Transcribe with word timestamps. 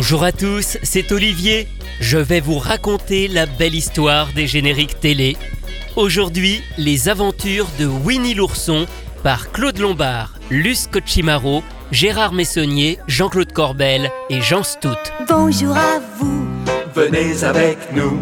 Bonjour 0.00 0.22
à 0.22 0.30
tous, 0.30 0.78
c'est 0.84 1.10
Olivier. 1.10 1.66
Je 1.98 2.18
vais 2.18 2.38
vous 2.38 2.56
raconter 2.56 3.26
la 3.26 3.46
belle 3.46 3.74
histoire 3.74 4.28
des 4.32 4.46
génériques 4.46 5.00
télé. 5.00 5.36
Aujourd'hui, 5.96 6.62
les 6.76 7.08
aventures 7.08 7.66
de 7.80 7.86
Winnie 7.86 8.34
l'ourson 8.34 8.86
par 9.24 9.50
Claude 9.50 9.78
Lombard, 9.78 10.34
Luce 10.50 10.86
Cochimaro, 10.86 11.64
Gérard 11.90 12.32
Messonnier, 12.32 13.00
Jean-Claude 13.08 13.52
Corbel 13.52 14.12
et 14.30 14.40
Jean 14.40 14.62
Stout. 14.62 14.94
Bonjour 15.28 15.76
à 15.76 15.98
vous. 16.20 16.46
Venez 16.94 17.42
avec 17.42 17.78
nous. 17.92 18.20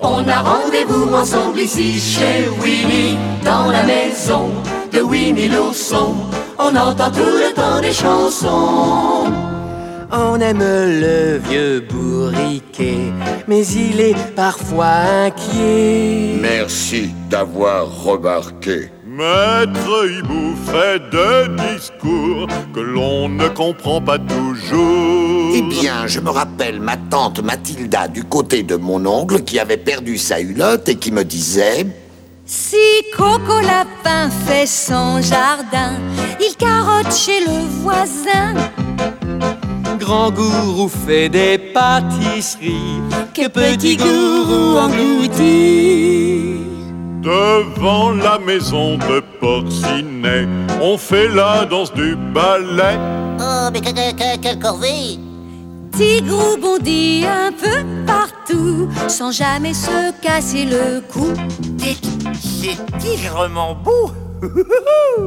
On 0.00 0.26
a 0.26 0.40
rendez-vous 0.40 1.14
ensemble 1.14 1.60
ici 1.60 2.00
chez 2.00 2.48
Winnie, 2.62 3.18
dans 3.44 3.70
la 3.70 3.82
maison 3.82 4.48
de 4.90 5.00
Winnie 5.02 5.48
l'ourson. 5.48 6.16
On 6.58 6.74
entend 6.74 7.10
tout 7.10 7.18
le 7.18 7.52
temps 7.52 7.82
des 7.82 7.92
chansons. 7.92 9.59
On 10.12 10.40
aime 10.40 10.58
le 10.58 11.38
vieux 11.38 11.86
bourriquet, 11.88 13.12
mais 13.46 13.64
il 13.66 14.00
est 14.00 14.34
parfois 14.34 14.86
inquiet. 15.26 16.36
Merci 16.40 17.10
d'avoir 17.30 18.02
remarqué. 18.02 18.90
Maître 19.06 20.08
Hibou 20.08 20.56
fait 20.66 21.00
des 21.10 21.74
discours 21.74 22.48
que 22.74 22.80
l'on 22.80 23.28
ne 23.28 23.46
comprend 23.48 24.00
pas 24.00 24.18
toujours. 24.18 25.52
Eh 25.54 25.62
bien, 25.62 26.08
je 26.08 26.18
me 26.18 26.30
rappelle 26.30 26.80
ma 26.80 26.96
tante 26.96 27.40
Mathilda 27.40 28.08
du 28.08 28.24
côté 28.24 28.64
de 28.64 28.74
mon 28.74 29.06
oncle 29.06 29.42
qui 29.42 29.60
avait 29.60 29.76
perdu 29.76 30.18
sa 30.18 30.40
hulotte 30.40 30.88
et 30.88 30.96
qui 30.96 31.12
me 31.12 31.22
disait 31.22 31.86
Si 32.46 32.76
Coco 33.16 33.60
Lapin 33.60 34.28
fait 34.46 34.66
son 34.66 35.20
jardin, 35.20 35.92
il 36.40 36.56
carotte 36.56 37.14
chez 37.14 37.44
le 37.44 37.82
voisin. 37.82 38.54
Grand 40.10 40.32
gourou 40.32 40.88
fait 40.88 41.28
des 41.28 41.56
pâtisseries 41.56 43.00
que 43.32 43.46
petit 43.46 43.96
gourou 43.96 44.76
engloutit. 44.76 46.56
Devant 47.22 48.10
la 48.10 48.36
maison 48.40 48.96
de 48.96 49.20
Porcinet, 49.40 50.48
on 50.82 50.98
fait 50.98 51.28
la 51.28 51.64
danse 51.64 51.94
du 51.94 52.16
ballet. 52.34 52.98
Oh, 53.38 53.68
mais 53.72 53.80
que- 53.80 53.90
que- 53.92 54.12
que- 54.16 54.38
quelle 54.42 54.58
corvée 54.58 55.20
Tigrou 55.92 56.56
bondit 56.60 57.24
un 57.24 57.52
peu 57.52 57.84
partout, 58.04 58.88
sans 59.06 59.30
jamais 59.30 59.74
se 59.74 60.10
casser 60.20 60.64
le 60.64 61.02
cou. 61.12 61.28
C'est 62.34 62.80
tigrement 62.98 63.76
beau? 63.76 64.10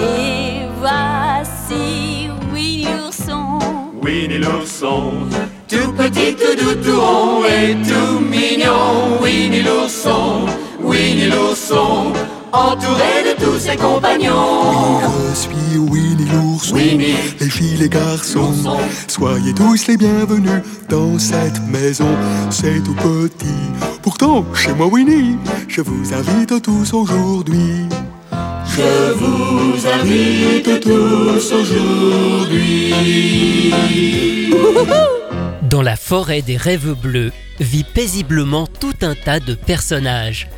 Et 0.02 0.68
voici 0.78 1.03
Winnie 4.24 4.40
l'ourson, 4.40 5.12
tout 5.68 5.92
petit, 5.98 6.34
tout 6.34 6.56
doux, 6.56 6.76
tout 6.82 6.98
rond 6.98 7.44
et 7.44 7.76
tout 7.86 8.22
mignon. 8.22 9.22
Winnie 9.22 9.62
l'ourson, 9.62 10.46
Winnie 10.82 11.30
l'ourson, 11.30 12.14
entouré 12.54 13.36
de 13.36 13.44
tous 13.44 13.60
ses 13.60 13.76
compagnons. 13.76 15.02
Je 15.30 15.36
suis 15.36 15.78
Winnie 15.78 16.26
l'ourson, 16.32 16.74
Winnie. 16.74 17.16
les 17.42 17.50
filles, 17.50 17.76
les 17.82 17.90
garçons, 17.90 18.54
soyez 19.10 19.54
tous 19.54 19.88
les 19.88 19.98
bienvenus 19.98 20.62
dans 20.88 21.20
cette 21.20 21.62
maison. 21.68 22.08
C'est 22.50 22.82
tout 22.82 22.96
petit, 22.96 23.60
pourtant 24.02 24.46
chez 24.54 24.74
moi 24.74 24.88
Winnie, 24.88 25.36
je 25.68 25.82
vous 25.82 26.14
invite 26.14 26.62
tous 26.62 26.94
aujourd'hui. 26.94 27.90
Je 28.76 29.14
vous 29.14 29.88
invite 29.88 30.80
tous 30.80 31.52
aujourd'hui. 31.52 32.92
Dans 35.70 35.84
la 35.84 35.96
forêt 35.96 36.42
des 36.42 36.58
rêves 36.58 36.94
bleus 36.94 37.32
vit 37.60 37.84
paisiblement 37.84 38.66
tout 38.66 38.96
un 39.04 39.14
tas 39.14 39.40
de 39.40 39.54
personnages. 39.54 40.50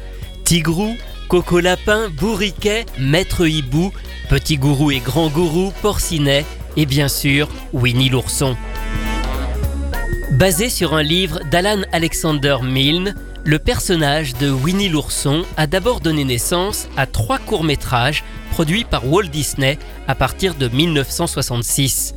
Tigrou, 0.45 0.95
Coco 1.27 1.59
Lapin, 1.59 2.07
Bourriquet, 2.09 2.85
Maître 2.97 3.47
Hibou, 3.47 3.91
Petit 4.29 4.57
Gourou 4.57 4.91
et 4.91 4.99
Grand 4.99 5.27
Gourou, 5.27 5.73
Porcinet 5.81 6.45
et 6.77 6.85
bien 6.85 7.09
sûr 7.09 7.49
Winnie 7.73 8.07
l'ourson. 8.07 8.55
Basé 10.31 10.69
sur 10.69 10.93
un 10.93 11.03
livre 11.03 11.41
d'Alan 11.51 11.81
Alexander 11.91 12.57
Milne, 12.63 13.13
le 13.45 13.59
personnage 13.59 14.33
de 14.33 14.49
Winnie 14.49 14.89
l'ourson 14.89 15.45
a 15.55 15.67
d'abord 15.67 15.99
donné 15.99 16.23
naissance 16.23 16.87
à 16.97 17.05
trois 17.05 17.37
courts-métrages 17.37 18.23
produits 18.51 18.85
par 18.85 19.07
Walt 19.07 19.27
Disney 19.27 19.77
à 20.07 20.15
partir 20.15 20.55
de 20.55 20.67
1966. 20.67 22.15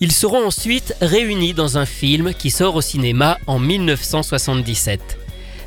Ils 0.00 0.12
seront 0.12 0.46
ensuite 0.46 0.94
réunis 1.00 1.54
dans 1.54 1.78
un 1.78 1.86
film 1.86 2.34
qui 2.34 2.50
sort 2.50 2.76
au 2.76 2.82
cinéma 2.82 3.38
en 3.46 3.58
1977. 3.58 5.00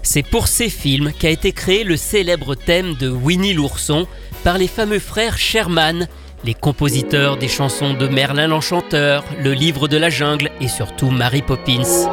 C'est 0.04 0.24
pour 0.24 0.48
ces 0.48 0.70
films 0.70 1.12
qu'a 1.12 1.32
été 1.32 1.54
créé 1.54 1.84
le 1.84 1.98
célèbre 1.98 2.54
thème 2.54 2.94
de 2.96 3.10
Winnie 3.10 3.54
l'ourson 3.54 4.08
par 4.44 4.60
les 4.60 4.68
fameux 4.68 5.00
frères 5.00 5.40
Sherman, 5.40 6.08
les 6.46 6.54
compositeurs 6.54 7.38
des 7.38 7.48
chansons 7.48 7.94
de 7.96 8.08
Merlin 8.08 8.48
l'Enchanteur, 8.48 9.24
Le 9.44 9.54
Livre 9.54 9.88
de 9.88 9.98
la 9.98 10.12
Jungle 10.12 10.52
et 10.62 10.68
surtout 10.68 11.10
Mary 11.10 11.42
Poppins. 11.42 12.08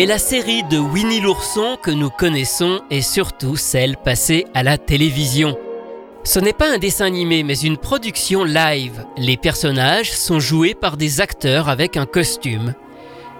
Mais 0.00 0.06
la 0.06 0.18
série 0.18 0.62
de 0.62 0.78
Winnie 0.78 1.20
l'ourson 1.20 1.76
que 1.76 1.90
nous 1.90 2.08
connaissons 2.08 2.80
est 2.88 3.02
surtout 3.02 3.56
celle 3.56 3.98
passée 3.98 4.46
à 4.54 4.62
la 4.62 4.78
télévision. 4.78 5.58
Ce 6.24 6.38
n'est 6.38 6.54
pas 6.54 6.72
un 6.72 6.78
dessin 6.78 7.04
animé 7.04 7.42
mais 7.42 7.58
une 7.58 7.76
production 7.76 8.42
live. 8.42 9.04
Les 9.18 9.36
personnages 9.36 10.10
sont 10.10 10.40
joués 10.40 10.72
par 10.72 10.96
des 10.96 11.20
acteurs 11.20 11.68
avec 11.68 11.98
un 11.98 12.06
costume. 12.06 12.72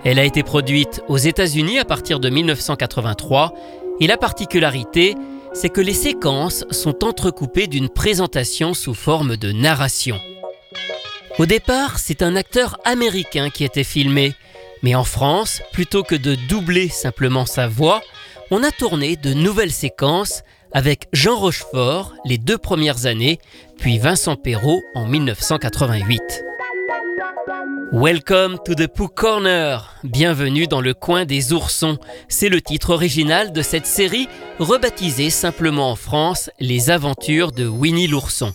Elle 0.05 0.19
a 0.19 0.25
été 0.25 0.43
produite 0.43 1.01
aux 1.09 1.17
États-Unis 1.17 1.79
à 1.79 1.87
partir 1.87 2.21
de 2.21 2.29
1983 2.29 3.55
et 3.99 4.07
la 4.07 4.19
particularité, 4.19 5.15
c'est 5.55 5.71
que 5.71 5.81
les 5.81 5.95
séquences 5.95 6.67
sont 6.71 7.05
entrecoupées 7.05 7.69
d'une 7.69 7.89
présentation 7.89 8.75
sous 8.75 8.93
forme 8.93 9.39
de 9.39 9.51
narration. 9.51 10.21
Au 11.39 11.47
départ, 11.47 11.99
c'est 11.99 12.21
un 12.21 12.37
acteur 12.37 12.77
américain 12.85 13.49
qui 13.49 13.65
était 13.65 13.83
filmé, 13.83 14.35
mais 14.83 14.95
en 14.95 15.05
France, 15.05 15.63
plutôt 15.73 16.03
que 16.03 16.15
de 16.15 16.35
doubler 16.49 16.89
simplement 16.89 17.47
sa 17.47 17.69
voix, 17.69 18.01
on 18.51 18.63
a 18.63 18.71
tourné 18.71 19.17
de 19.17 19.33
nouvelles 19.33 19.73
séquences 19.73 20.43
avec 20.73 21.09
Jean 21.13 21.39
Rochefort 21.39 22.15
les 22.25 22.39
deux 22.39 22.59
premières 22.59 23.07
années, 23.07 23.39
puis 23.79 23.99
Vincent 23.99 24.37
Perrault 24.37 24.83
en 24.95 25.07
1988. 25.07 26.21
Welcome 27.93 28.59
to 28.65 28.77
the 28.77 28.87
Pooh 28.87 29.09
Corner. 29.09 29.97
Bienvenue 30.05 30.69
dans 30.69 30.81
le 30.81 30.95
coin 30.95 31.25
des 31.25 31.53
oursons. 31.53 31.99
C'est 32.29 32.49
le 32.49 32.61
titre 32.61 32.91
original 32.95 33.53
de 33.53 33.63
cette 33.63 33.87
série, 33.87 34.29
rebaptisée 34.61 35.31
simplement 35.31 35.91
en 35.91 35.97
France 35.97 36.51
Les 36.61 36.91
aventures 36.91 37.51
de 37.51 37.67
Winnie 37.67 38.07
l'ourson. 38.07 38.53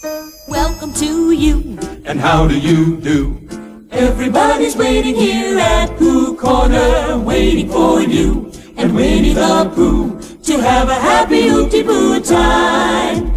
Welcome 0.47 0.93
to 0.93 1.33
you. 1.33 1.75
And 2.07 2.19
how 2.19 2.47
do 2.47 2.55
you 2.55 2.95
do? 2.95 3.64
Everybody's 3.97 4.75
waiting 4.75 5.15
here 5.15 5.57
at 5.57 5.97
Pooh 5.97 6.35
Corner, 6.35 7.17
waiting 7.17 7.69
for 7.69 8.01
you 8.01 8.51
and 8.75 8.93
Winnie 8.93 9.31
the 9.33 9.71
Pooh 9.73 10.19
to 10.43 10.59
have 10.59 10.89
a 10.89 10.95
happy 10.95 11.47
hooty 11.47 11.81
poo 11.81 12.19
time. 12.19 13.31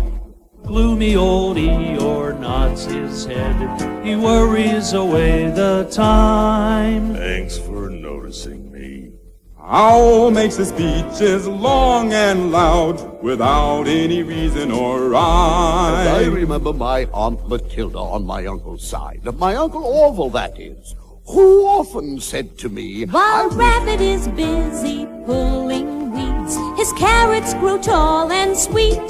Gloomy 0.64 1.14
old 1.14 1.56
Eeyore 1.58 2.38
nods 2.40 2.86
his 2.86 3.24
head. 3.24 4.04
He 4.04 4.16
worries 4.16 4.94
away 4.94 5.48
the 5.48 5.88
time. 5.92 7.14
Thanks 7.14 7.56
for 7.56 7.88
noticing 7.88 8.57
me. 8.57 8.57
Owl 9.70 10.30
makes 10.30 10.56
his 10.56 10.70
speeches 10.70 11.46
long 11.46 12.14
and 12.14 12.50
loud 12.50 13.22
without 13.22 13.86
any 13.86 14.22
reason 14.22 14.70
or 14.70 15.10
rhyme. 15.10 16.06
And 16.06 16.08
I 16.08 16.24
remember 16.24 16.72
my 16.72 17.04
Aunt 17.12 17.46
Matilda 17.46 17.98
on 17.98 18.24
my 18.24 18.46
uncle's 18.46 18.88
side. 18.88 19.22
My 19.36 19.56
Uncle 19.56 19.84
Orville, 19.84 20.30
that 20.30 20.58
is, 20.58 20.94
who 21.26 21.66
often 21.66 22.18
said 22.18 22.56
to 22.60 22.70
me, 22.70 23.04
While 23.04 23.50
Rabbit 23.50 24.00
is 24.00 24.26
busy 24.28 25.04
pulling 25.26 26.12
weeds, 26.12 26.56
his 26.78 26.90
carrots 26.94 27.52
grow 27.52 27.76
tall 27.76 28.32
and 28.32 28.56
sweet. 28.56 29.06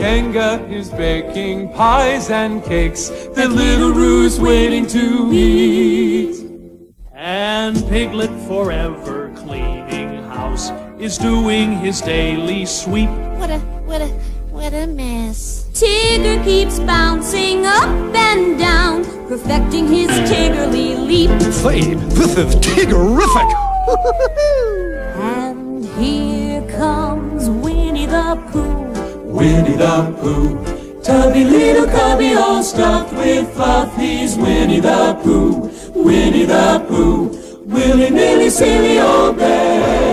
Kanga 0.00 0.66
is 0.70 0.88
baking 0.88 1.74
pies 1.74 2.30
and 2.30 2.64
cakes 2.64 3.10
that 3.10 3.50
little 3.50 3.92
Roo's 3.92 4.40
waiting 4.40 4.86
to 4.86 5.30
eat. 5.30 6.42
And 7.12 7.76
Piglet 7.88 8.30
forever 8.46 8.86
cleaning 8.96 9.25
house 9.25 9.25
is 10.98 11.18
doing 11.18 11.72
his 11.78 12.00
daily 12.00 12.64
sweep. 12.64 13.10
What 13.38 13.50
a, 13.50 13.58
what 13.84 14.00
a, 14.00 14.08
what 14.50 14.72
a 14.72 14.86
mess. 14.86 15.68
Tigger 15.72 16.42
keeps 16.42 16.78
bouncing 16.80 17.66
up 17.66 17.88
and 18.14 18.58
down, 18.58 19.04
perfecting 19.28 19.86
his 19.88 20.08
Tiggerly 20.28 20.96
leap. 21.06 21.30
Say, 21.52 21.94
this 21.94 22.38
is 22.38 22.56
Tiggerific! 22.56 23.52
And 25.18 25.84
here 25.98 26.66
comes 26.78 27.50
Winnie 27.50 28.06
the 28.06 28.42
Pooh. 28.50 28.86
Winnie 29.30 29.76
the 29.76 30.16
Pooh, 30.18 31.02
tubby 31.02 31.44
little 31.44 31.86
cubby 31.86 32.34
all 32.34 32.62
stuffed 32.62 33.12
with 33.12 33.52
fluff. 33.54 33.94
He's 33.98 34.36
Winnie 34.36 34.80
the 34.80 35.18
Pooh, 35.22 35.70
Winnie 35.94 36.46
the 36.46 36.82
Pooh, 36.88 37.28
willy 37.66 38.08
nilly 38.08 38.48
silly 38.48 38.98
old 38.98 39.36
bear. 39.36 40.05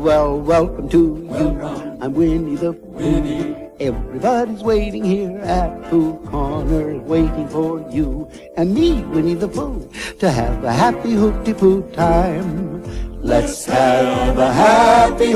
Well, 0.00 0.40
welcome 0.40 0.88
to 0.88 1.28
you. 1.28 1.60
I'm 2.00 2.14
Winnie 2.14 2.56
the 2.56 2.72
Pooh. 2.72 3.70
Everybody's 3.78 4.62
waiting 4.62 5.04
here 5.04 5.36
at 5.44 5.90
Pooh 5.90 6.16
Corner, 6.24 6.96
waiting 7.00 7.46
for 7.48 7.84
you 7.92 8.26
and 8.56 8.72
me, 8.72 9.02
Winnie 9.12 9.34
the 9.34 9.46
Pooh, 9.46 9.86
to 10.20 10.30
have 10.30 10.64
a 10.64 10.72
happy 10.72 11.12
hooty 11.12 11.52
poo 11.52 11.82
time. 11.92 12.82
Let's 13.20 13.66
have 13.66 14.38
a 14.38 14.50
happy 14.50 15.34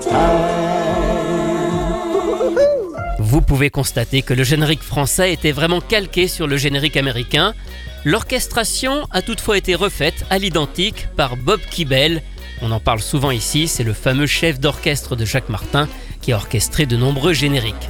time. 0.00 0.66
Vous 3.20 3.40
pouvez 3.40 3.70
constater 3.70 4.22
que 4.22 4.34
le 4.34 4.42
générique 4.42 4.82
français 4.82 5.32
était 5.32 5.52
vraiment 5.52 5.80
calqué 5.80 6.26
sur 6.26 6.48
le 6.48 6.56
générique 6.56 6.96
américain. 6.96 7.54
L'orchestration 8.04 9.06
a 9.12 9.22
toutefois 9.22 9.58
été 9.58 9.76
refaite 9.76 10.24
à 10.28 10.38
l'identique 10.38 11.06
par 11.16 11.36
Bob 11.36 11.60
Kibel. 11.70 12.20
On 12.62 12.70
en 12.70 12.80
parle 12.80 13.00
souvent 13.00 13.30
ici, 13.30 13.68
c'est 13.68 13.84
le 13.84 13.92
fameux 13.92 14.26
chef 14.26 14.58
d'orchestre 14.58 15.16
de 15.16 15.24
Jacques 15.24 15.48
Martin 15.48 15.88
qui 16.20 16.32
a 16.32 16.36
orchestré 16.36 16.86
de 16.86 16.96
nombreux 16.96 17.32
génériques. 17.32 17.88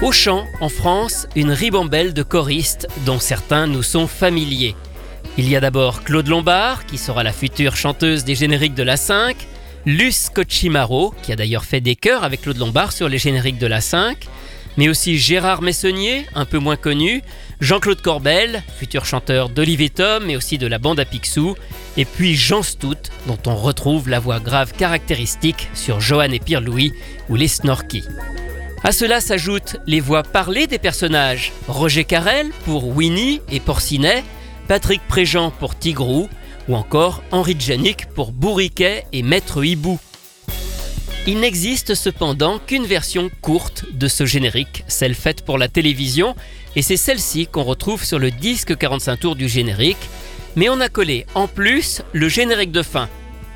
Au 0.00 0.12
chant, 0.12 0.46
en 0.60 0.68
France, 0.68 1.26
une 1.34 1.50
ribambelle 1.50 2.14
de 2.14 2.22
choristes 2.22 2.86
dont 3.04 3.18
certains 3.18 3.66
nous 3.66 3.82
sont 3.82 4.06
familiers. 4.06 4.76
Il 5.36 5.48
y 5.48 5.56
a 5.56 5.60
d'abord 5.60 6.04
Claude 6.04 6.28
Lombard, 6.28 6.86
qui 6.86 6.98
sera 6.98 7.22
la 7.24 7.32
future 7.32 7.76
chanteuse 7.76 8.24
des 8.24 8.36
génériques 8.36 8.74
de 8.74 8.84
la 8.84 8.96
5, 8.96 9.36
Luce 9.86 10.30
Cochimaro, 10.30 11.14
qui 11.22 11.32
a 11.32 11.36
d'ailleurs 11.36 11.64
fait 11.64 11.80
des 11.80 11.96
chœurs 11.96 12.22
avec 12.22 12.42
Claude 12.42 12.58
Lombard 12.58 12.92
sur 12.92 13.08
les 13.08 13.18
génériques 13.18 13.58
de 13.58 13.66
la 13.66 13.80
5, 13.80 14.18
mais 14.78 14.88
aussi 14.88 15.18
Gérard 15.18 15.60
Messonnier, 15.60 16.24
un 16.36 16.44
peu 16.44 16.58
moins 16.58 16.76
connu, 16.76 17.20
Jean-Claude 17.60 18.00
Corbel, 18.00 18.62
futur 18.78 19.04
chanteur 19.04 19.48
d'Olivier 19.48 19.90
Tom, 19.90 20.22
mais 20.24 20.36
aussi 20.36 20.56
de 20.56 20.68
la 20.68 20.78
bande 20.78 21.00
à 21.00 21.04
Picsou, 21.04 21.56
et 21.96 22.04
puis 22.04 22.36
Jean 22.36 22.62
Stout, 22.62 23.10
dont 23.26 23.38
on 23.46 23.56
retrouve 23.56 24.08
la 24.08 24.20
voix 24.20 24.38
grave 24.38 24.72
caractéristique 24.72 25.68
sur 25.74 26.00
Johan 26.00 26.30
et 26.30 26.38
Pierre-Louis 26.38 26.92
ou 27.28 27.34
les 27.34 27.48
Snorky. 27.48 28.04
À 28.84 28.92
cela 28.92 29.20
s'ajoutent 29.20 29.78
les 29.88 29.98
voix 29.98 30.22
parlées 30.22 30.68
des 30.68 30.78
personnages. 30.78 31.52
Roger 31.66 32.04
Carrel 32.04 32.50
pour 32.64 32.86
Winnie 32.86 33.40
et 33.50 33.58
Porcinet, 33.58 34.22
Patrick 34.68 35.00
Préjean 35.08 35.50
pour 35.50 35.76
Tigrou, 35.76 36.28
ou 36.68 36.76
encore 36.76 37.24
Henri 37.32 37.56
Djanik 37.58 38.06
pour 38.10 38.30
Bourriquet 38.30 39.06
et 39.12 39.24
Maître 39.24 39.64
Hibou. 39.64 39.98
Il 41.28 41.40
n'existe 41.40 41.94
cependant 41.94 42.58
qu'une 42.58 42.86
version 42.86 43.30
courte 43.42 43.84
de 43.92 44.08
ce 44.08 44.24
générique, 44.24 44.82
celle 44.88 45.14
faite 45.14 45.44
pour 45.44 45.58
la 45.58 45.68
télévision, 45.68 46.34
et 46.74 46.80
c'est 46.80 46.96
celle-ci 46.96 47.46
qu'on 47.46 47.64
retrouve 47.64 48.02
sur 48.02 48.18
le 48.18 48.30
disque 48.30 48.74
45 48.74 49.20
tours 49.20 49.36
du 49.36 49.46
générique, 49.46 50.08
mais 50.56 50.70
on 50.70 50.80
a 50.80 50.88
collé 50.88 51.26
en 51.34 51.46
plus 51.46 52.00
le 52.14 52.30
générique 52.30 52.72
de 52.72 52.82
fin. 52.82 53.10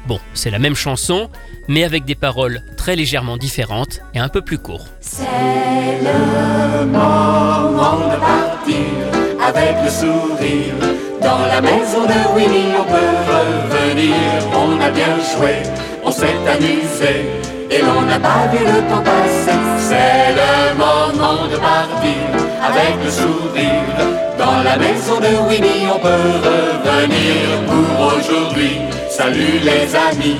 Bon, 0.06 0.20
c'est 0.34 0.50
la 0.50 0.58
même 0.58 0.74
chanson, 0.74 1.30
mais 1.66 1.82
avec 1.82 2.04
des 2.04 2.14
paroles 2.14 2.62
très 2.76 2.94
légèrement 2.94 3.38
différentes 3.38 4.02
et 4.12 4.18
un 4.18 4.28
peu 4.28 4.42
plus 4.42 4.58
court. 4.58 4.84
C'est 5.00 5.22
le 5.22 6.84
moment 6.84 8.00
de 8.00 8.20
partir 8.20 9.48
avec 9.48 9.76
le 9.82 9.88
sourire. 9.88 10.74
Dans 11.22 11.46
la 11.46 11.62
maison 11.62 12.02
de 12.04 12.34
Winnie, 12.36 12.74
on 12.78 12.84
peut 12.84 13.32
revenir. 13.32 14.14
On 14.52 14.78
a 14.78 14.90
bien 14.90 15.16
joué, 15.16 15.62
on 16.04 16.12
s'est 16.12 16.36
amusé 16.46 17.42
et 17.72 17.80
l'on 17.80 18.02
n'a 18.02 18.20
pas 18.20 18.46
vu 18.52 18.64
le 18.64 18.78
temps 18.88 19.02
passer. 19.02 19.58
C'est 19.78 20.34
le 20.40 20.74
moment 20.76 21.46
de 21.52 21.56
partir 21.56 22.22
avec 22.62 22.94
le 23.04 23.10
sourire. 23.10 23.96
Dans 24.38 24.62
la 24.62 24.76
maison 24.76 25.18
de 25.20 25.32
Winnie, 25.48 25.86
on 25.94 25.98
peut 25.98 26.30
revenir 26.48 27.34
pour 27.66 27.88
aujourd'hui. 28.16 28.76
Salut 29.08 29.58
les 29.62 29.94
amis, 29.94 30.38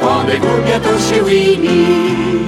rendez-vous 0.00 0.62
bientôt 0.64 0.98
chez 0.98 1.20
Winnie. 1.20 2.44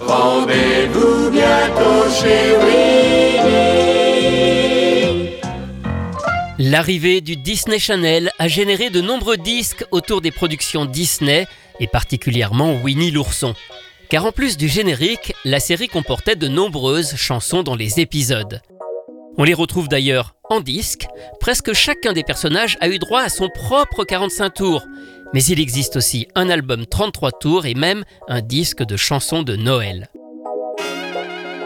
Rendez-vous 0.00 1.30
bientôt 1.30 2.04
chez 2.20 2.56
Winnie. 2.62 3.88
L'arrivée 6.58 7.20
du 7.20 7.36
Disney 7.36 7.78
Channel 7.78 8.30
a 8.38 8.48
généré 8.48 8.90
de 8.90 9.00
nombreux 9.00 9.36
disques 9.36 9.84
autour 9.92 10.20
des 10.20 10.32
productions 10.32 10.84
Disney, 10.84 11.46
et 11.80 11.86
particulièrement 11.86 12.74
Winnie 12.82 13.10
l'ourson. 13.10 13.54
Car 14.08 14.24
en 14.24 14.32
plus 14.32 14.56
du 14.56 14.68
générique, 14.68 15.34
la 15.44 15.60
série 15.60 15.88
comportait 15.88 16.36
de 16.36 16.48
nombreuses 16.48 17.16
chansons 17.16 17.62
dans 17.62 17.76
les 17.76 18.00
épisodes. 18.00 18.62
On 19.36 19.44
les 19.44 19.54
retrouve 19.54 19.88
d'ailleurs 19.88 20.34
en 20.50 20.60
disque, 20.60 21.06
presque 21.40 21.72
chacun 21.72 22.12
des 22.12 22.24
personnages 22.24 22.76
a 22.80 22.88
eu 22.88 22.98
droit 22.98 23.20
à 23.20 23.28
son 23.28 23.48
propre 23.48 24.04
45 24.04 24.50
tours, 24.50 24.86
mais 25.32 25.44
il 25.44 25.60
existe 25.60 25.96
aussi 25.96 26.26
un 26.34 26.48
album 26.48 26.86
33 26.86 27.32
tours 27.32 27.66
et 27.66 27.74
même 27.74 28.04
un 28.28 28.40
disque 28.40 28.82
de 28.82 28.96
chansons 28.96 29.42
de 29.42 29.56
Noël. 29.56 30.08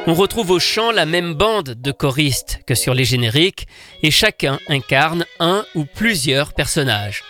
On 0.09 0.15
retrouve 0.15 0.51
au 0.51 0.59
chant 0.59 0.91
la 0.91 1.07
même 1.07 1.35
bande 1.35 1.77
de 1.81 1.93
choristes 1.93 2.61
que 2.67 2.75
sur 2.75 2.93
les 2.93 3.05
génériques 3.05 3.69
et 4.03 4.11
chacun 4.11 4.59
incarne 4.69 5.25
un 5.39 5.65
ou 5.77 5.85
plusieurs 5.85 6.55
personnages. 6.55 7.23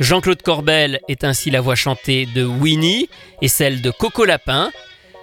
Jean-Claude 0.00 0.42
Corbel 0.42 1.00
est 1.08 1.22
ainsi 1.22 1.50
la 1.50 1.60
voix 1.60 1.76
chantée 1.76 2.26
de 2.26 2.44
Winnie 2.44 3.08
et 3.40 3.48
celle 3.48 3.80
de 3.80 3.90
Coco 3.90 4.24
Lapin. 4.24 4.70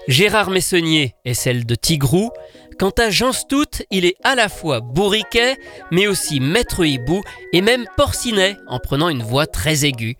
Gérard 0.08 0.50
Messonnier 0.50 1.13
est 1.25 1.34
celle 1.34 1.66
de 1.66 1.75
Tigrou. 1.75 2.32
Quant 2.80 2.94
à 2.98 3.10
Jean 3.10 3.34
Stout, 3.34 3.84
il 3.92 4.06
est 4.06 4.16
à 4.24 4.34
la 4.34 4.48
fois 4.48 4.80
bourriquet, 4.80 5.58
mais 5.92 6.08
aussi 6.08 6.40
maître 6.40 6.86
hibou 6.86 7.22
et 7.51 7.62
même 7.62 7.86
porcinet 7.98 8.56
en 8.68 8.80
prenant 8.80 9.10
une 9.10 9.24
voix 9.24 9.46
très 9.46 9.86
aiguë. 9.86 10.16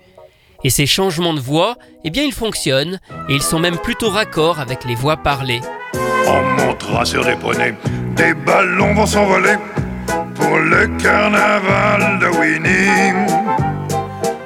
Et 0.64 0.70
ces 0.70 0.86
changements 0.86 1.34
de 1.34 1.40
voix, 1.40 1.78
eh 2.04 2.10
bien 2.10 2.24
ils 2.24 2.34
fonctionnent 2.34 3.00
et 3.30 3.34
ils 3.34 3.42
sont 3.42 3.58
même 3.58 3.78
plutôt 3.78 4.10
raccords 4.10 4.60
avec 4.60 4.84
les 4.84 4.96
voix 4.96 5.18
parlées. 5.18 5.62
On 6.28 7.06
sur 7.06 7.26
des 7.26 7.36
poneys, 7.36 7.74
des 8.16 8.34
ballons 8.34 8.94
vont 8.94 9.06
s'envoler 9.06 9.56
pour 10.36 10.58
le 10.58 10.88
carnaval 11.02 12.20
de 12.20 12.28
Winnie. 12.38 13.61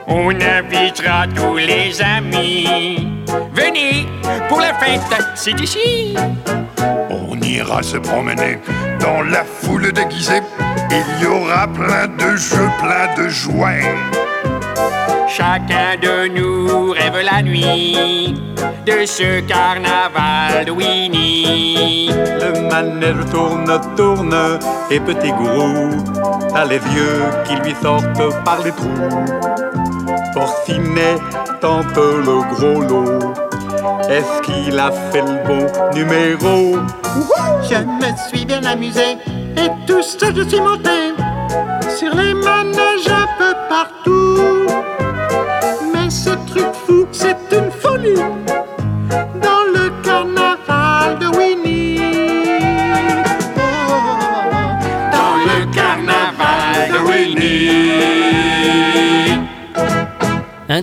On 0.08 0.30
invitera 0.30 1.26
tous 1.36 1.58
les 1.58 2.00
amis. 2.02 3.08
Venez 3.54 4.06
pour 4.48 4.60
la 4.62 4.74
fête, 4.76 5.02
c'est 5.34 5.60
ici. 5.60 6.16
On 7.10 7.36
ira 7.42 7.82
se 7.82 7.98
promener 7.98 8.60
dans 9.00 9.24
la 9.24 9.44
foule 9.44 9.92
déguisée. 9.92 10.42
Il 10.92 11.24
y 11.24 11.26
aura 11.26 11.68
plein 11.68 12.08
de 12.08 12.36
jeux, 12.36 12.70
plein 12.80 13.16
de 13.18 13.30
jouets. 13.30 13.96
Chacun 15.28 15.98
de 16.02 16.28
nous 16.28 16.92
rêve 16.92 17.20
la 17.24 17.42
nuit 17.42 18.36
de 18.86 19.06
ce 19.06 19.42
carnaval 19.42 20.66
de 20.66 20.72
Winnie. 20.72 22.10
Le 22.10 22.70
manège 22.70 23.26
tourne, 23.32 23.82
tourne, 23.98 24.60
et 24.92 25.00
petit 25.00 25.32
gourou 25.32 25.90
a 26.56 26.64
les 26.66 26.76
yeux 26.76 27.24
qui 27.46 27.56
lui 27.56 27.76
sortent 27.82 28.44
par 28.46 28.60
les 28.64 28.72
trous. 28.72 29.85
Porcinet 30.36 31.16
tente 31.62 31.96
le 31.96 32.38
gros 32.54 32.82
lot, 32.82 33.34
Est-ce 34.10 34.42
qu'il 34.42 34.78
a 34.78 34.92
fait 34.92 35.22
le 35.22 35.48
bon 35.48 35.66
numéro? 35.96 36.78
Je 37.64 37.78
me 37.78 38.18
suis 38.28 38.46
bien 38.46 38.62
amusé 38.66 39.18
et 39.56 39.70
tout 39.88 40.04
ça 40.04 40.28
je 40.36 40.42
suis 40.42 40.60
monté 40.60 41.16
sur 41.98 42.14
les 42.14 42.34
manèges 42.34 43.08
un 43.08 43.28
peu 43.38 43.54
partout. 43.70 44.05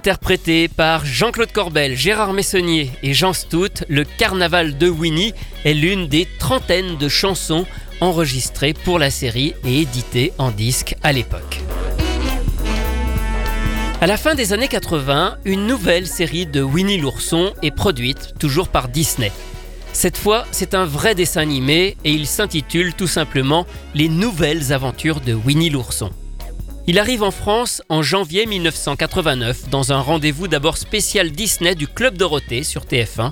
Interprété 0.02 0.66
par 0.66 1.06
Jean-Claude 1.06 1.52
Corbel, 1.52 1.94
Gérard 1.94 2.32
Messonnier 2.32 2.90
et 3.04 3.14
Jean 3.14 3.32
Stout, 3.32 3.84
le 3.88 4.02
Carnaval 4.02 4.76
de 4.76 4.88
Winnie 4.88 5.32
est 5.64 5.74
l'une 5.74 6.08
des 6.08 6.26
trentaines 6.40 6.96
de 6.96 7.08
chansons 7.08 7.66
enregistrées 8.00 8.72
pour 8.72 8.98
la 8.98 9.10
série 9.10 9.54
et 9.64 9.82
éditées 9.82 10.32
en 10.38 10.50
disque 10.50 10.96
à 11.04 11.12
l'époque. 11.12 11.60
À 14.00 14.08
la 14.08 14.16
fin 14.16 14.34
des 14.34 14.52
années 14.52 14.66
80, 14.66 15.36
une 15.44 15.68
nouvelle 15.68 16.08
série 16.08 16.46
de 16.46 16.62
Winnie 16.62 16.98
l'ourson 16.98 17.52
est 17.62 17.70
produite, 17.70 18.34
toujours 18.40 18.66
par 18.66 18.88
Disney. 18.88 19.30
Cette 19.92 20.16
fois, 20.16 20.46
c'est 20.50 20.74
un 20.74 20.84
vrai 20.84 21.14
dessin 21.14 21.42
animé 21.42 21.96
et 22.04 22.10
il 22.10 22.26
s'intitule 22.26 22.92
tout 22.94 23.06
simplement 23.06 23.66
Les 23.94 24.08
nouvelles 24.08 24.72
aventures 24.72 25.20
de 25.20 25.32
Winnie 25.32 25.70
l'ourson. 25.70 26.10
Il 26.88 26.98
arrive 26.98 27.22
en 27.22 27.30
France 27.30 27.80
en 27.88 28.02
janvier 28.02 28.44
1989 28.44 29.68
dans 29.70 29.92
un 29.92 30.00
rendez-vous 30.00 30.48
d'abord 30.48 30.76
spécial 30.76 31.30
Disney 31.30 31.76
du 31.76 31.86
Club 31.86 32.16
Dorothée 32.16 32.64
sur 32.64 32.86
TF1, 32.86 33.30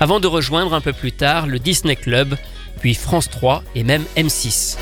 avant 0.00 0.18
de 0.18 0.26
rejoindre 0.26 0.74
un 0.74 0.80
peu 0.80 0.92
plus 0.92 1.12
tard 1.12 1.46
le 1.46 1.60
Disney 1.60 1.94
Club, 1.94 2.36
puis 2.80 2.94
France 2.94 3.30
3 3.30 3.62
et 3.76 3.84
même 3.84 4.02
M6. 4.16 4.76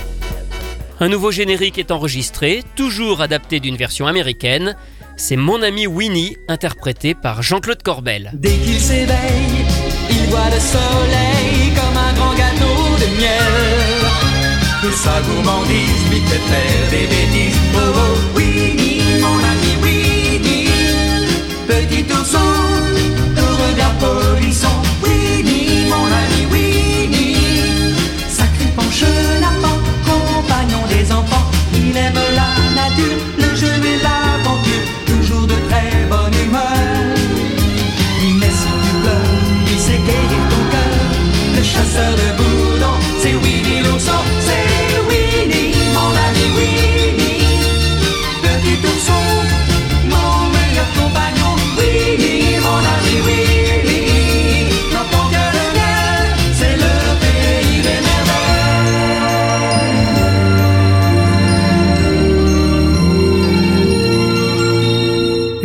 Un 1.00 1.08
nouveau 1.08 1.30
générique 1.30 1.76
est 1.76 1.90
enregistré, 1.90 2.62
toujours 2.76 3.20
adapté 3.20 3.60
d'une 3.60 3.76
version 3.76 4.06
américaine. 4.06 4.74
C'est 5.16 5.36
Mon 5.36 5.62
ami 5.62 5.86
Winnie, 5.86 6.38
interprété 6.48 7.14
par 7.14 7.42
Jean-Claude 7.42 7.82
Corbel. 7.82 8.30
Dès 8.32 8.56
qu'il 8.56 8.80
s'éveille, 8.80 9.66
il 10.10 10.30
voit 10.30 10.48
le 10.48 10.58
soleil 10.58 11.74
comme 11.74 11.96
un 11.96 12.14
grand 12.14 12.34
gâteau 12.34 12.96
de 13.00 13.20
miel. 13.20 14.88
Et 14.88 14.92
sa 14.92 15.20
gourmandise. 15.20 15.98
Petit 21.68 22.04
ourson, 22.12 22.38
au 23.36 23.48
regard 23.62 23.94
polisson. 23.98 24.68
Winnie, 25.02 25.86
mon 25.88 26.06
ami 26.06 26.46
Winnie, 26.52 27.94
sacré 28.28 28.66
penche 28.76 29.04
lapin, 29.40 29.76
compagnon 30.04 30.82
des 30.88 31.12
enfants. 31.12 31.46
Il 31.74 31.96
aime 31.96 32.22
la 32.34 32.50
nature, 32.74 33.18
le 33.38 33.56
jeu 33.56 33.74
et 33.92 33.98
l'aventure, 34.02 34.84
toujours 35.06 35.46
de 35.46 35.54
très 35.68 36.06
bonne 36.08 36.34
humeur. 36.46 37.14
Mais 38.40 38.52
si 38.60 38.70
tu 38.82 38.90
pleures, 39.02 39.36
il 39.66 40.04
guérir 40.06 40.42
ton 40.50 40.62
cœur. 40.72 40.94
Le 41.56 41.62
chasseur 41.62 42.12
de 42.12 42.37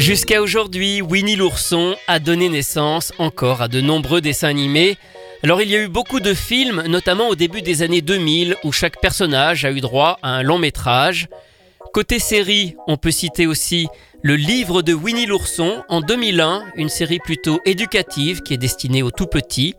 Jusqu'à 0.03 0.41
aujourd'hui, 0.41 1.01
Winnie 1.01 1.37
l'ourson 1.37 1.95
a 2.09 2.19
donné 2.19 2.49
naissance 2.49 3.13
encore 3.19 3.61
à 3.61 3.69
de 3.69 3.79
nombreux 3.79 4.19
dessins 4.19 4.49
animés. 4.49 4.97
Alors 5.43 5.61
il 5.61 5.69
y 5.69 5.77
a 5.77 5.81
eu 5.81 5.87
beaucoup 5.87 6.19
de 6.19 6.33
films, 6.33 6.83
notamment 6.89 7.29
au 7.29 7.35
début 7.35 7.61
des 7.61 7.83
années 7.83 8.01
2000, 8.01 8.57
où 8.65 8.73
chaque 8.73 8.99
personnage 8.99 9.63
a 9.63 9.71
eu 9.71 9.79
droit 9.79 10.19
à 10.21 10.31
un 10.31 10.43
long 10.43 10.59
métrage. 10.59 11.29
Côté 11.93 12.19
série, 12.19 12.75
on 12.85 12.97
peut 12.97 13.11
citer 13.11 13.47
aussi 13.47 13.87
le 14.21 14.35
livre 14.35 14.81
de 14.81 14.93
Winnie 14.93 15.25
l'ourson 15.25 15.85
en 15.87 16.01
2001, 16.01 16.65
une 16.75 16.89
série 16.89 17.19
plutôt 17.19 17.61
éducative 17.63 18.41
qui 18.41 18.53
est 18.53 18.57
destinée 18.57 19.03
aux 19.03 19.11
tout 19.11 19.27
petits. 19.27 19.73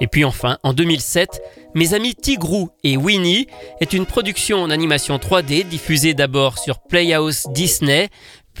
Et 0.00 0.08
puis 0.08 0.24
enfin, 0.24 0.58
en 0.64 0.72
2007, 0.72 1.40
Mes 1.76 1.94
amis 1.94 2.16
Tigrou 2.16 2.70
et 2.82 2.96
Winnie 2.96 3.46
est 3.80 3.92
une 3.92 4.06
production 4.06 4.60
en 4.60 4.70
animation 4.70 5.18
3D 5.18 5.68
diffusée 5.68 6.14
d'abord 6.14 6.58
sur 6.58 6.80
Playhouse 6.80 7.46
Disney, 7.50 8.08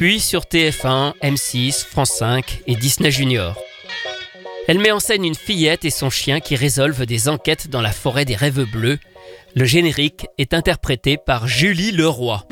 puis 0.00 0.18
sur 0.18 0.44
TF1, 0.44 1.12
M6, 1.22 1.84
France 1.84 2.12
5 2.12 2.62
et 2.66 2.74
Disney 2.74 3.10
Junior. 3.10 3.54
Elle 4.66 4.78
met 4.78 4.92
en 4.92 4.98
scène 4.98 5.26
une 5.26 5.34
fillette 5.34 5.84
et 5.84 5.90
son 5.90 6.08
chien 6.08 6.40
qui 6.40 6.56
résolvent 6.56 7.04
des 7.04 7.28
enquêtes 7.28 7.68
dans 7.68 7.82
la 7.82 7.92
forêt 7.92 8.24
des 8.24 8.34
rêves 8.34 8.64
bleus. 8.64 8.98
Le 9.54 9.66
générique 9.66 10.26
est 10.38 10.54
interprété 10.54 11.18
par 11.18 11.46
Julie 11.46 11.92
Leroy. 11.92 12.46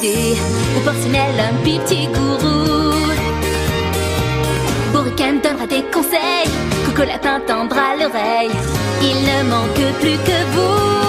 M'aider. 0.00 0.36
Ou 0.76 0.80
Porcinelle, 0.80 1.40
un 1.40 1.54
petit 1.64 2.06
gourou. 2.06 2.92
Bourrican 4.92 5.40
donnera 5.42 5.66
des 5.66 5.84
conseils, 5.92 6.50
Coco 6.86 7.04
Lapin 7.06 7.40
tendra 7.46 7.96
l'oreille. 7.98 8.50
Il 9.02 9.16
ne 9.22 9.50
manque 9.50 9.98
plus 10.00 10.18
que 10.18 10.44
vous. 10.54 11.07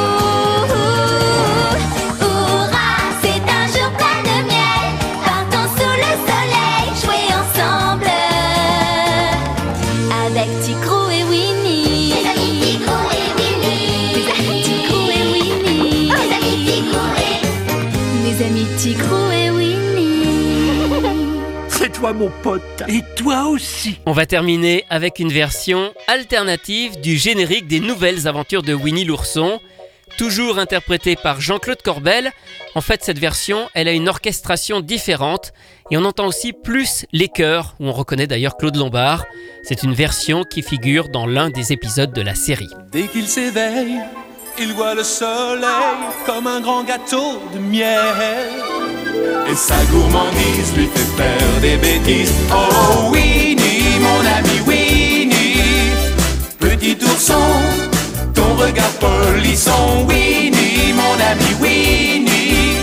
Toi 22.09 22.13
mon 22.13 22.31
pote. 22.41 22.83
Et 22.87 23.01
toi 23.15 23.47
aussi. 23.47 23.99
On 24.05 24.11
va 24.11 24.25
terminer 24.25 24.85
avec 24.89 25.19
une 25.19 25.31
version 25.31 25.93
alternative 26.07 26.99
du 26.99 27.17
générique 27.17 27.67
des 27.67 27.79
nouvelles 27.79 28.27
aventures 28.27 28.63
de 28.63 28.73
Winnie 28.73 29.05
l'ourson, 29.05 29.59
toujours 30.17 30.59
interprétée 30.59 31.15
par 31.15 31.41
Jean-Claude 31.41 31.81
Corbel. 31.81 32.31
En 32.75 32.81
fait, 32.81 33.03
cette 33.03 33.19
version, 33.19 33.69
elle 33.73 33.87
a 33.87 33.91
une 33.91 34.09
orchestration 34.09 34.79
différente 34.79 35.51
et 35.91 35.97
on 35.97 36.05
entend 36.05 36.27
aussi 36.27 36.53
plus 36.53 37.05
les 37.11 37.27
chœurs, 37.27 37.75
où 37.79 37.87
on 37.87 37.91
reconnaît 37.91 38.27
d'ailleurs 38.27 38.57
Claude 38.57 38.75
Lombard. 38.75 39.25
C'est 39.63 39.83
une 39.83 39.93
version 39.93 40.43
qui 40.43 40.61
figure 40.61 41.09
dans 41.09 41.25
l'un 41.25 41.49
des 41.49 41.73
épisodes 41.73 42.13
de 42.13 42.21
la 42.21 42.35
série. 42.35 42.69
Dès 42.91 43.07
qu'il 43.07 43.27
s'éveille, 43.27 43.99
il 44.57 44.73
voit 44.73 44.95
le 44.95 45.03
soleil 45.03 45.69
comme 46.25 46.47
un 46.47 46.61
grand 46.61 46.83
gâteau 46.83 47.41
de 47.53 47.59
miel. 47.59 48.78
Et 49.51 49.55
sa 49.55 49.75
gourmandise 49.91 50.73
lui 50.77 50.87
fait 50.93 51.23
faire 51.23 51.61
des 51.61 51.77
bêtises. 51.77 52.33
Oh 52.51 53.11
Winnie, 53.11 53.99
mon 53.99 54.19
ami 54.37 54.59
Winnie, 54.67 55.91
petit 56.59 56.97
ourson, 57.03 57.33
ton 58.33 58.53
regard 58.55 58.93
polisson. 58.99 60.05
Winnie, 60.07 60.93
mon 60.93 61.15
ami 61.31 61.51
Winnie, 61.61 62.77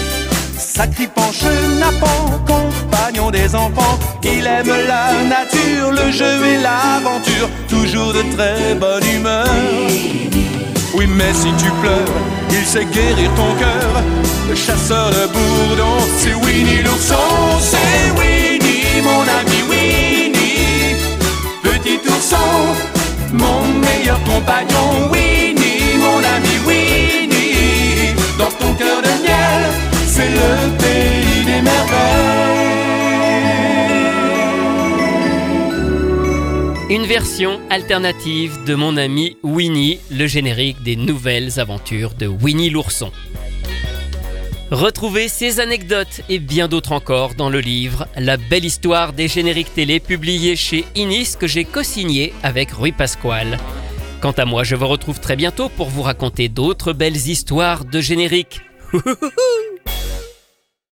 sacré 0.58 1.06
penche 1.06 1.44
nappant, 1.78 2.42
compagnon 2.46 3.30
des 3.30 3.54
enfants. 3.54 3.99
Il 4.25 4.44
aime 4.44 4.73
la 4.88 5.12
nature, 5.23 5.92
le 5.92 6.11
jeu 6.11 6.44
et 6.44 6.58
l'aventure, 6.58 7.49
toujours 7.68 8.12
de 8.12 8.23
très 8.35 8.75
bonne 8.75 9.06
humeur. 9.06 9.46
Oui, 10.96 11.06
mais 11.06 11.34
si 11.34 11.52
tu 11.62 11.70
pleures, 11.82 12.08
il 12.48 12.64
sait 12.64 12.86
guérir 12.86 13.30
ton 13.34 13.54
cœur. 13.56 14.02
Le 14.48 14.54
chasseur 14.54 15.10
de 15.10 15.26
bourdons, 15.26 16.00
c'est 16.16 16.32
Winnie 16.34 16.82
l'ourson, 16.82 17.14
c'est 17.60 18.18
Winnie, 18.18 19.02
mon 19.02 19.20
ami 19.20 19.60
Winnie. 19.68 20.96
Petit 21.62 22.00
ourson, 22.08 22.48
mon 23.30 23.60
meilleur 23.86 24.18
compagnon, 24.24 25.10
Winnie, 25.12 25.98
mon 25.98 26.18
ami 26.34 26.56
Winnie. 26.66 28.14
Dans 28.38 28.50
ton 28.58 28.72
cœur 28.72 29.02
de 29.02 29.22
miel, 29.22 29.70
c'est 30.06 30.30
le 30.30 30.70
pays 30.78 31.44
des 31.44 31.60
merveilles. 31.60 32.95
Une 36.88 37.05
version 37.05 37.61
alternative 37.69 38.62
de 38.64 38.76
mon 38.76 38.97
ami 38.97 39.38
Winnie, 39.43 39.99
le 40.09 40.28
générique 40.28 40.85
des 40.85 40.95
nouvelles 40.95 41.59
aventures 41.59 42.14
de 42.14 42.28
Winnie 42.28 42.71
l'ourson. 42.71 43.11
Retrouvez 44.71 45.26
ces 45.26 45.59
anecdotes 45.59 46.21
et 46.28 46.38
bien 46.38 46.69
d'autres 46.69 46.93
encore 46.93 47.35
dans 47.35 47.50
le 47.50 47.59
livre 47.59 48.07
La 48.16 48.37
belle 48.37 48.64
histoire 48.64 49.12
des 49.12 49.26
génériques 49.26 49.75
télé 49.75 49.99
publié 49.99 50.55
chez 50.55 50.85
Inis 50.95 51.35
que 51.37 51.49
j'ai 51.49 51.64
co-signé 51.64 52.33
avec 52.45 52.71
Rui 52.71 52.93
Pasquale. 52.93 53.59
Quant 54.21 54.31
à 54.31 54.45
moi, 54.45 54.62
je 54.62 54.76
vous 54.76 54.87
retrouve 54.87 55.19
très 55.19 55.35
bientôt 55.35 55.69
pour 55.69 55.88
vous 55.88 56.02
raconter 56.02 56.49
d'autres 56.49 56.93
belles 56.93 57.16
histoires 57.16 57.85
de 57.85 58.00
génériques. 58.00 58.61